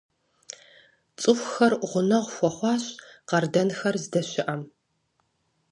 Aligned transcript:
ЦӀыхухэр 1.19 1.73
гъунэгъу 1.89 2.31
хуэхъуащ 2.35 2.83
къардэнхэр 3.29 3.95
здэщыӀэм. 4.03 4.61